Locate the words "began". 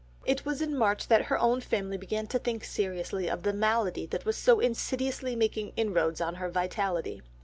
1.95-2.25